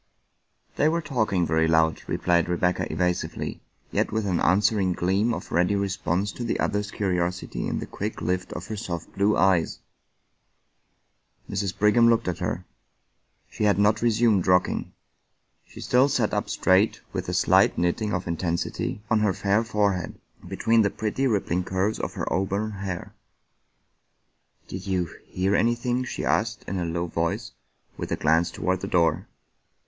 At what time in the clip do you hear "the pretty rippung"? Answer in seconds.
20.81-21.63